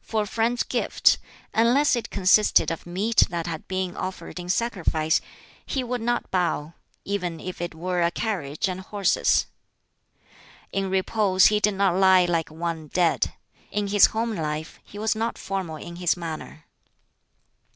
[0.00, 1.18] For a friend's gift
[1.52, 5.20] unless it consisted of meat that had been offered in sacrifice
[5.66, 6.74] he would not bow,
[7.04, 9.46] even if it were a carriage and horses.
[10.70, 13.34] In repose he did not lie like one dead.
[13.72, 16.64] In his home life he was not formal in his manner.